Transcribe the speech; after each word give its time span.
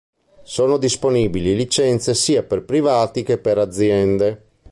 Sono 0.41 0.77
disponibili 0.77 1.55
licenze 1.55 2.15
sia 2.15 2.41
per 2.41 2.65
privati 2.65 3.21
che 3.21 3.37
per 3.37 3.59
aziende. 3.59 4.45